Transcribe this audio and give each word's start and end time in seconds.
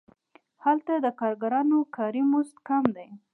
هلته 0.65 0.93
د 0.97 1.07
کارګرانو 1.19 1.79
کاري 1.95 2.23
مزد 2.31 2.55
کم 2.67 2.83
دی 2.95 3.09